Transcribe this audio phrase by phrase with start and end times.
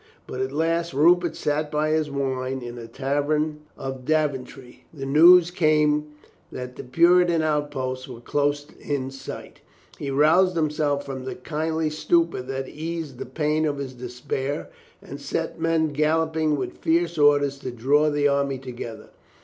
[0.25, 4.03] But at last, as Rupert sat by his wine in a tavern of 322 COLONEL
[4.03, 6.07] GREATHEART Daventry, the news came
[6.51, 9.61] that the Puritan outposts were close in sight.
[9.99, 14.69] He roused himself from the kindly stupor that eased the pain of his despair,
[15.03, 19.09] and set men galloping with fierce orders to draw the army together.